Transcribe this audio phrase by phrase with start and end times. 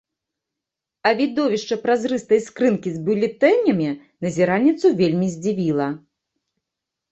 [1.09, 3.89] А відовішча празрыстай скрынкі з бюлетэнямі
[4.27, 5.89] назіральніцу вельмі здзівіла.